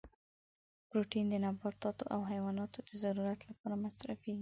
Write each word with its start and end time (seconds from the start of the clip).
پروتین 0.87 1.25
د 1.29 1.35
نباتاتو 1.45 2.03
او 2.13 2.19
حیواناتو 2.31 2.79
د 2.87 2.91
ضرورت 3.03 3.39
لپاره 3.49 3.75
مصرفیږي. 3.83 4.39